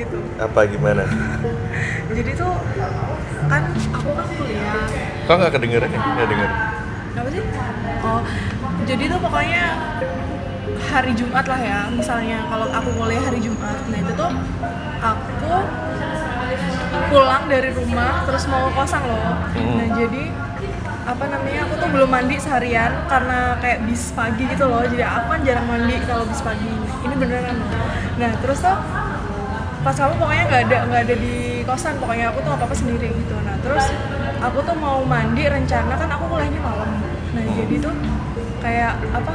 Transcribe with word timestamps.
gitu. 0.00 0.18
Apa 0.40 0.60
gimana? 0.64 1.04
jadi 2.16 2.30
tuh 2.32 2.52
kan 3.48 3.62
aku 3.92 4.10
kan 4.16 4.26
kuliah. 4.34 4.86
Kok 5.28 5.34
nggak 5.36 5.52
kedengeran 5.52 5.88
ya? 5.92 5.98
Nggak 6.00 6.28
denger. 6.28 6.50
apa 7.10 7.28
sih? 7.34 7.42
Oh 8.00 8.20
jadi 8.88 9.02
tuh 9.12 9.20
pokoknya 9.20 9.64
hari 10.88 11.12
Jumat 11.12 11.44
lah 11.44 11.60
ya. 11.60 11.80
Misalnya 11.92 12.38
kalau 12.48 12.66
aku 12.72 12.88
kuliah 12.96 13.22
hari 13.22 13.40
Jumat. 13.44 13.78
Nah 13.92 13.98
itu 14.00 14.12
tuh 14.16 14.30
aku 15.00 15.52
pulang 17.10 17.44
dari 17.46 17.70
rumah 17.70 18.24
terus 18.24 18.44
mau 18.48 18.68
ke 18.68 18.72
kosan 18.74 19.02
loh. 19.06 19.38
Hmm. 19.54 19.78
nah 19.78 19.88
jadi 19.94 20.24
apa 21.00 21.24
namanya 21.26 21.66
aku 21.66 21.74
tuh 21.80 21.88
belum 21.90 22.10
mandi 22.12 22.36
seharian 22.38 22.92
karena 23.08 23.56
kayak 23.60 23.84
bis 23.84 24.10
pagi 24.16 24.48
gitu 24.48 24.64
loh. 24.64 24.82
Jadi 24.88 25.04
aku 25.04 25.26
kan 25.36 25.40
jarang 25.44 25.66
mandi 25.68 25.96
kalau 26.08 26.24
bis 26.24 26.40
pagi. 26.40 26.70
Ini 27.04 27.14
beneran. 27.14 27.56
Loh 27.60 27.90
nah 28.20 28.36
terus 28.44 28.60
tuh 28.60 28.76
pas 29.80 29.96
kamu 29.96 30.14
pokoknya 30.20 30.44
nggak 30.48 30.62
ada 30.68 30.78
nggak 30.88 31.02
ada 31.08 31.14
di 31.16 31.64
kosan 31.64 31.94
pokoknya 31.96 32.32
aku 32.32 32.38
tuh 32.44 32.52
apa 32.52 32.64
apa 32.68 32.76
sendiri 32.76 33.08
gitu. 33.08 33.34
Nah 33.40 33.56
terus 33.64 33.84
aku 34.40 34.58
tuh 34.64 34.76
mau 34.76 35.00
mandi 35.04 35.44
rencana 35.48 35.94
kan 35.96 36.08
aku 36.12 36.24
kuliahnya 36.28 36.60
malam. 36.60 36.90
Nah 37.32 37.42
jadi 37.56 37.74
tuh 37.80 37.94
kayak 38.60 38.92
apa 39.16 39.34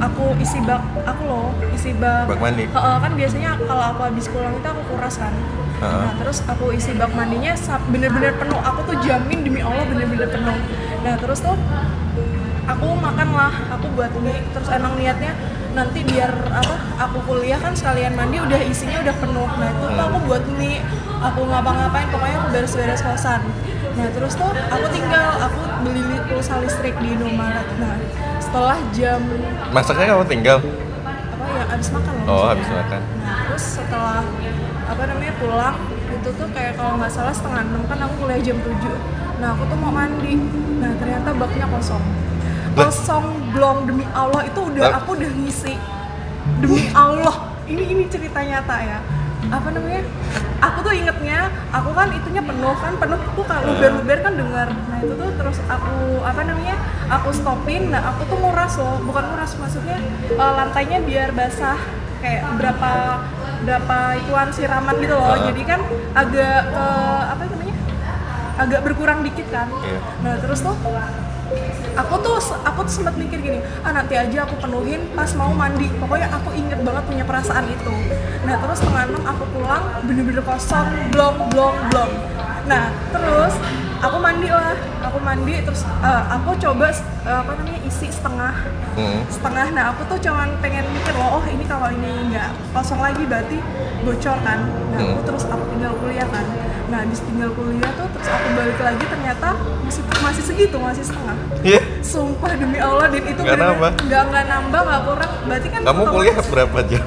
aku 0.00 0.24
isi 0.40 0.58
bak 0.64 0.80
aku 1.04 1.22
loh 1.28 1.52
isi 1.76 1.92
bak. 1.96 2.24
Bak 2.28 2.40
mandi? 2.40 2.64
Heeh, 2.68 2.96
kan 3.00 3.12
biasanya 3.12 3.50
kalau 3.60 3.84
aku 3.92 4.00
habis 4.08 4.26
pulang 4.32 4.54
itu 4.56 4.68
aku 4.68 4.82
kuras 4.96 5.16
kan. 5.20 5.34
Heeh. 5.76 6.02
nah 6.08 6.12
terus 6.16 6.40
aku 6.48 6.72
isi 6.72 6.96
bak 6.96 7.12
mandinya 7.12 7.52
bener-bener 7.92 8.32
penuh. 8.40 8.60
Aku 8.64 8.80
tuh 8.88 8.96
jamin 9.04 9.44
demi 9.44 9.60
allah 9.60 9.84
bener-bener 9.84 10.28
penuh. 10.32 10.56
Nah 11.04 11.14
terus 11.20 11.44
tuh 11.44 11.56
aku 12.66 12.86
makan 12.98 13.28
lah 13.30 13.52
aku 13.78 13.86
buat 13.94 14.10
mie 14.18 14.42
terus 14.50 14.68
emang 14.74 14.98
niatnya 14.98 15.32
nanti 15.76 16.00
biar 16.02 16.32
apa 16.48 16.74
aku 16.98 17.18
kuliah 17.22 17.60
kan 17.60 17.70
sekalian 17.70 18.16
mandi 18.16 18.40
udah 18.40 18.60
isinya 18.64 18.98
udah 18.98 19.14
penuh. 19.14 19.48
Nah 19.50 19.68
itu 19.70 19.84
tuh 19.86 20.02
aku 20.02 20.18
buat 20.24 20.44
mie 20.56 20.80
aku 21.18 21.40
ngapa-ngapain 21.44 22.08
pokoknya 22.08 22.36
aku 22.40 22.48
beres-beres 22.50 23.00
kosan. 23.00 23.44
Nah 23.92 24.08
terus 24.10 24.32
tuh 24.34 24.48
aku 24.48 24.86
tinggal 24.88 25.36
aku 25.38 25.60
beli 25.82 26.00
li- 26.02 26.24
pulsa 26.26 26.56
listrik 26.58 26.96
di 26.96 27.12
Indomaret. 27.12 27.68
Nah 27.76 28.00
setelah 28.38 28.78
jam 28.90 29.20
Masaknya 29.68 30.06
kamu 30.10 30.24
tinggal? 30.26 30.58
apa 31.36 31.44
ya 31.52 31.64
habis 31.68 31.88
makan 31.90 32.12
loh 32.16 32.26
Oh, 32.26 32.44
habis 32.46 32.66
makan. 32.66 33.00
nah 33.20 33.36
terus 33.44 33.64
setelah 33.76 34.24
apa 34.86 35.02
namanya 35.04 35.34
pulang 35.36 35.76
itu 36.08 36.28
tuh 36.32 36.48
kayak 36.50 36.72
kalau 36.74 36.96
nggak 36.96 37.12
salah 37.12 37.30
setengah 37.30 37.60
enam 37.62 37.82
kan 37.84 37.98
aku 38.00 38.14
kuliah 38.18 38.40
jam 38.40 38.56
7 38.56 38.72
nah 39.36 39.52
aku 39.52 39.62
tuh 39.66 39.76
mau 39.76 39.92
mandi. 39.92 40.40
Nah 40.76 40.96
ternyata 40.96 41.28
baknya 41.32 41.68
kosong? 41.68 42.00
Kosong 42.76 43.24
belum 43.56 43.88
demi 43.88 44.04
Allah 44.12 44.44
itu 44.44 44.60
udah 44.60 45.00
aku 45.00 45.16
udah 45.16 45.30
ngisi. 45.32 45.74
Demi 46.60 46.92
Allah. 46.92 47.56
Ini 47.66 47.82
ini 47.82 48.04
cerita 48.06 48.44
nyata 48.44 48.76
ya. 48.84 48.98
Apa 49.48 49.68
namanya? 49.72 50.04
Aku 50.56 50.78
tuh 50.82 50.92
ingetnya 50.96 51.52
aku 51.68 51.90
kan 51.92 52.08
itunya 52.10 52.42
penuh 52.42 52.76
kan 52.76 52.94
penuh 52.96 53.18
tuh 53.36 53.44
kalau 53.48 53.72
luber-luber 53.72 54.18
kan 54.20 54.32
dengar. 54.36 54.68
Nah 54.70 54.96
itu 55.00 55.14
tuh 55.16 55.30
terus 55.34 55.58
aku 55.66 56.20
apa 56.22 56.40
namanya 56.44 56.76
aku 57.08 57.32
stopin. 57.32 57.88
Nah 57.90 58.12
aku 58.14 58.28
tuh 58.28 58.36
nguras 58.38 58.76
loh 58.76 59.00
bukan 59.02 59.24
nguras 59.32 59.52
maksudnya 59.56 59.98
eh, 60.30 60.52
lantainya 60.60 61.00
biar 61.00 61.32
basah. 61.32 61.80
Kayak 62.20 62.44
berapa 62.60 62.92
berapa 63.66 63.98
ituan 64.20 64.48
siraman 64.52 64.94
gitu 65.00 65.14
loh. 65.16 65.32
Ah. 65.32 65.40
jadi 65.48 65.62
kan 65.64 65.80
agak 66.12 66.60
eh, 66.70 67.22
apa 67.32 67.42
namanya? 67.48 67.76
Agak 68.56 68.80
berkurang 68.84 69.20
dikit 69.24 69.48
kan. 69.48 69.68
Iya. 69.84 70.00
nah 70.24 70.34
terus 70.40 70.64
tuh 70.64 70.76
aku 71.96 72.14
tuh 72.20 72.36
aku 72.64 72.80
tuh 72.84 72.92
sempat 73.02 73.14
mikir 73.16 73.40
gini 73.40 73.58
ah 73.80 73.92
nanti 73.92 74.14
aja 74.14 74.44
aku 74.44 74.60
penuhin 74.60 75.00
pas 75.16 75.30
mau 75.34 75.50
mandi. 75.52 75.88
Pokoknya 75.96 76.28
aku 76.28 76.52
inget 76.52 76.80
banget 76.84 77.04
punya 77.08 77.24
perasaan 77.24 77.66
itu. 77.68 77.94
Nah 78.44 78.54
terus 78.60 78.78
setengah 78.78 79.04
enam 79.10 79.22
aku 79.24 79.44
pulang 79.56 79.84
bener-bener 80.06 80.44
kosong 80.44 80.86
blong 81.10 81.36
blong 81.50 81.76
blong 81.90 82.12
nah 82.66 82.90
terus 83.14 83.54
aku 84.02 84.18
mandi 84.18 84.50
lah 84.50 84.74
aku 84.98 85.22
mandi 85.22 85.62
terus 85.62 85.86
eh, 85.86 86.22
aku 86.34 86.50
coba 86.58 86.90
eh, 86.90 87.30
apa 87.30 87.50
namanya 87.56 87.80
isi 87.86 88.10
setengah. 88.10 88.54
Hmm. 88.96 89.20
setengah 89.28 89.76
nah 89.76 89.92
aku 89.92 90.08
tuh 90.08 90.16
cuman 90.24 90.56
pengen 90.64 90.80
mikir 90.88 91.12
loh 91.20 91.36
oh 91.36 91.44
ini 91.44 91.68
kalau 91.68 91.92
ini 91.92 92.32
nggak 92.32 92.48
kosong 92.72 92.96
lagi 92.96 93.22
berarti 93.28 93.60
bocor 94.02 94.36
kan. 94.40 94.64
Nah 94.92 94.98
aku 95.04 95.20
Hmm. 95.20 95.26
terus 95.28 95.44
aku 95.46 95.62
tinggal 95.76 95.92
nah 96.86 97.02
habis 97.02 97.18
tinggal 97.18 97.50
kuliah 97.50 97.90
tuh 97.92 98.06
terus 98.08 98.28
aku 98.28 98.48
balik 98.54 98.78
lagi 98.78 99.04
ternyata 99.04 99.48
masih 99.82 100.02
masih 100.20 100.42
segitu 100.44 100.76
masih 100.78 101.02
setengah 101.02 101.34
Iya. 101.60 101.80
sumpah 102.00 102.52
demi 102.54 102.78
Allah 102.78 103.06
din 103.08 103.24
itu 103.24 103.40
Nggak 103.40 103.58
nambah? 103.58 103.90
nggak 104.00 104.22
nggak 104.24 104.44
nambah 104.46 104.80
nggak 104.80 105.02
kurang 105.02 105.32
berarti 105.44 105.68
kan 105.68 105.80
Kamu 105.82 106.02
kuliah 106.06 106.36
berapa 106.40 106.78
jam? 106.84 107.06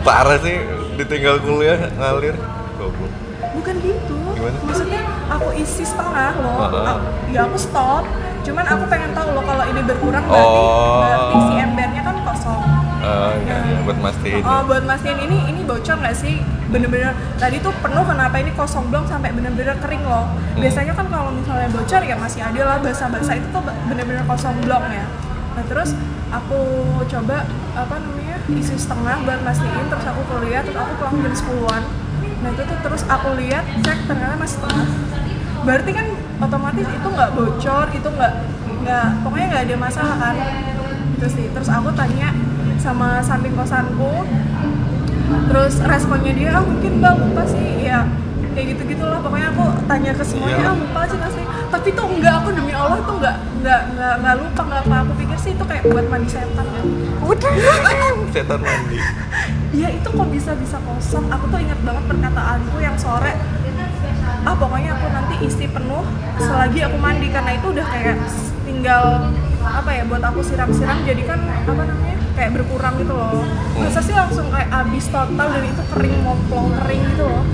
Parah 0.00 0.38
sih, 0.38 0.56
ditinggal 0.96 1.36
kuliah 1.40 1.76
ngalir. 1.92 2.36
Goblok. 2.74 3.12
bukan 3.50 3.76
gitu 3.76 4.16
Gimana? 4.30 4.56
maksudnya 4.62 5.02
aku 5.28 5.50
isi 5.52 5.82
setengah 5.82 6.32
loh 6.38 6.56
Heeh. 6.62 6.84
Aku- 6.86 7.06
ya 7.28 7.40
aku 7.44 7.58
stop 7.58 8.06
cuman 8.40 8.64
aku 8.64 8.84
pengen 8.86 9.10
tahu 9.10 9.28
loh 9.32 9.42
kalau 9.42 9.64
ini 9.66 9.80
berkurang 9.82 10.22
berarti 10.24 10.60
Oh. 10.62 11.02
berarti 11.02 11.36
si 11.42 11.54
embernya 11.58 12.00
kan 12.00 12.16
kosong 12.22 12.62
Oh, 13.00 13.32
iya, 13.38 13.56
iya, 13.64 13.78
buat 13.82 13.98
mastiin. 13.98 14.40
Oh, 14.40 14.60
buat 14.62 14.84
mastiin 14.84 15.18
ini 15.20 15.36
ini 15.46 15.60
bocor 15.62 15.96
nggak 15.98 16.12
sih? 16.14 16.36
Bener-bener 16.70 17.12
tadi 17.36 17.58
tuh 17.58 17.74
penuh 17.82 18.04
kenapa 18.06 18.38
ini 18.38 18.54
kosong 18.54 18.88
belum 18.94 19.04
sampai 19.10 19.34
bener-bener 19.34 19.74
kering 19.82 20.06
loh. 20.06 20.30
Hmm. 20.30 20.62
Biasanya 20.62 20.94
kan 20.94 21.06
kalau 21.10 21.34
misalnya 21.34 21.68
bocor 21.74 22.02
ya 22.06 22.16
masih 22.16 22.40
ada 22.46 22.62
lah 22.62 22.76
basah-basah 22.78 23.34
itu 23.36 23.46
tuh 23.50 23.62
bener-bener 23.90 24.22
kosong 24.24 24.54
belum 24.62 24.82
ya. 24.86 25.06
Nah 25.58 25.64
terus 25.66 25.98
aku 26.30 26.60
coba 27.10 27.42
apa 27.74 27.94
namanya 27.98 28.38
isi 28.54 28.78
setengah 28.78 29.26
buat 29.26 29.42
mastiin 29.42 29.86
terus 29.90 30.06
aku 30.06 30.22
kuliah 30.30 30.62
terus 30.62 30.78
aku 30.78 30.92
pulang 31.02 31.16
jam 31.26 31.34
10-an. 31.34 31.82
Nah 32.40 32.48
itu 32.54 32.62
tuh 32.62 32.78
terus 32.86 33.02
aku 33.10 33.28
lihat 33.34 33.64
cek 33.82 33.98
ternyata 34.06 34.34
masih 34.38 34.56
setengah. 34.62 34.86
Berarti 35.66 35.90
kan 35.92 36.06
otomatis 36.40 36.86
itu 36.88 37.08
nggak 37.10 37.30
bocor, 37.36 37.86
itu 37.92 38.08
nggak 38.08 38.32
nggak 38.80 39.06
pokoknya 39.26 39.46
nggak 39.50 39.64
ada 39.66 39.76
masalah 39.76 40.16
kan. 40.22 40.36
Itu 41.18 41.26
sih. 41.26 41.46
Terus 41.50 41.68
aku 41.68 41.90
tanya 41.98 42.30
sama 42.80 43.20
samping 43.20 43.52
kosanku 43.52 44.24
terus 45.46 45.74
responnya 45.80 46.32
dia 46.32 46.50
ah 46.52 46.62
mungkin 46.62 46.92
mbak 46.98 47.14
lupa 47.18 47.42
sih. 47.44 47.82
Ya 47.82 48.06
kayak 48.50 48.66
gitu 48.74 48.82
gitulah 48.92 49.22
pokoknya 49.22 49.54
aku 49.54 49.62
tanya 49.86 50.10
ke 50.10 50.24
semuanya 50.26 50.58
Iya. 50.58 50.66
ah 50.66 50.74
lupa 50.74 51.00
sih 51.06 51.18
pasti 51.18 51.42
tapi 51.70 51.88
tuh 51.94 52.06
enggak 52.10 52.34
aku 52.34 52.48
demi 52.50 52.74
Allah 52.74 52.98
tuh 52.98 53.14
enggak 53.14 53.36
enggak 53.56 53.80
enggak 53.94 54.12
enggak 54.18 54.34
lupa 54.42 54.60
enggak 54.66 54.80
apa 54.82 54.96
aku 55.06 55.12
pikir 55.22 55.38
sih 55.38 55.50
itu 55.54 55.64
kayak 55.64 55.84
buat 55.86 56.06
mandi 56.10 56.28
setan 56.28 56.66
kan 56.66 56.84
udah 57.22 57.52
Setan 58.34 58.58
mandi. 58.58 58.96
ya 59.70 59.88
itu 59.88 60.08
kok 60.08 60.28
bisa 60.28 60.50
bisa 60.58 60.76
kosong. 60.82 61.30
Aku 61.30 61.46
tuh 61.46 61.58
ingat 61.58 61.78
banget 61.80 62.04
perkataanku 62.06 62.76
yang 62.78 62.96
sore 62.98 63.34
ah 64.40 64.54
pokoknya 64.56 64.98
aku 64.98 65.06
nanti 65.10 65.34
isi 65.46 65.66
penuh 65.70 66.02
selagi 66.36 66.80
aku 66.84 66.96
mandi. 66.98 67.26
Karena 67.30 67.50
itu 67.54 67.66
udah 67.70 67.86
kayak 67.86 68.18
tinggal 68.62 69.04
apa 69.60 69.90
ya 69.92 70.02
buat 70.08 70.22
aku 70.24 70.40
siram-siram 70.40 70.98
jadi 71.04 71.22
kan 71.28 71.40
apa 71.44 71.82
namanya 71.84 72.16
kayak 72.36 72.50
berkurang 72.56 72.94
gitu 72.96 73.12
loh. 73.12 73.44
Masa 73.76 74.00
sih 74.00 74.14
langsung 74.16 74.48
kayak 74.48 74.68
abis 74.72 75.04
total 75.12 75.48
dan 75.52 75.64
itu 75.64 75.82
kering 75.92 76.16
moplong 76.24 76.72
kering 76.80 77.02
gitu 77.12 77.24
loh. 77.28 77.44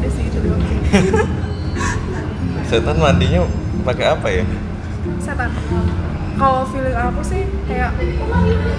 Udah 0.00 0.10
sih 0.10 0.24
itu 0.28 0.38
doang 0.40 0.62
sih. 0.64 0.78
Setan 2.72 2.96
mandinya 2.96 3.44
pakai 3.84 4.06
apa 4.16 4.28
ya? 4.32 4.44
setan. 5.20 5.52
Kalau 6.34 6.66
feeling 6.66 6.96
aku 6.96 7.22
sih 7.22 7.46
kayak 7.70 7.94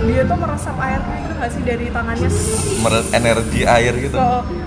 dia 0.04 0.22
tuh 0.28 0.38
meresap 0.38 0.76
airnya 0.76 1.16
itu 1.24 1.34
nggak 1.38 1.52
sih 1.54 1.62
dari 1.64 1.86
tangannya? 1.94 2.30
Meret 2.84 3.08
energi 3.16 3.62
air 3.64 3.94
gitu. 3.96 4.18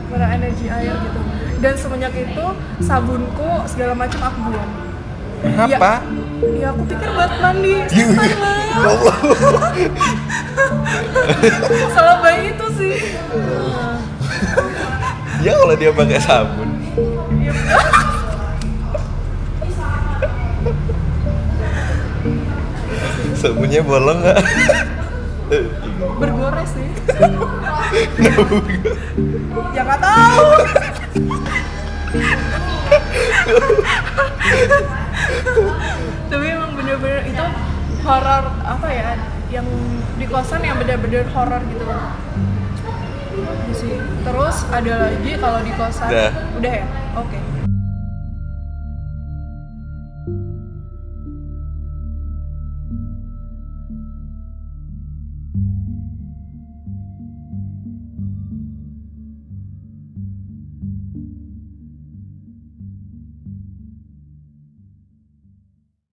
ke 0.08 0.16
energi 0.16 0.66
air 0.70 0.94
gitu. 0.96 1.20
Dan 1.58 1.74
semenjak 1.74 2.14
itu 2.14 2.46
sabunku 2.80 3.50
segala 3.66 3.92
macam 3.98 4.20
aku 4.22 4.38
buang 4.48 4.87
Apa? 5.44 6.02
ya 6.58 6.70
aku 6.70 6.82
pikir 6.86 7.08
buat 7.14 7.32
mandi 7.42 7.82
Ya 7.90 8.04
setan 8.10 8.38
lah 8.38 8.58
Allah. 8.78 9.16
salah 11.94 12.16
bayi 12.22 12.54
itu 12.54 12.66
sih 12.78 12.94
Ya 15.38 15.54
kalau 15.54 15.74
dia 15.78 15.94
pakai 15.94 16.18
sabun. 16.18 16.68
Iya. 17.30 17.54
Sabunnya 23.38 23.82
bolong 23.86 24.18
nggak? 24.18 24.42
bergores 26.18 26.68
sih 26.76 26.84
ya 29.72 29.80
nggak 29.80 30.00
tahu 30.02 30.44
tapi 36.30 36.44
emang 36.48 36.72
bener-bener 36.76 37.22
itu 37.28 37.46
horor 38.04 38.44
apa 38.62 38.88
ya 38.88 39.10
yang 39.48 39.66
di 40.20 40.26
kosan 40.28 40.60
yang 40.60 40.76
bener-bener 40.76 41.24
horor 41.32 41.62
gitu. 41.68 41.84
Itu 43.38 43.72
sih. 43.76 43.94
Terus 44.26 44.56
ada 44.68 44.92
lagi 45.08 45.32
kalau 45.38 45.60
di 45.64 45.72
kosan. 45.76 46.08
Udah. 46.10 46.30
udah 46.58 46.72
ya? 46.72 46.86
Oke 47.16 47.67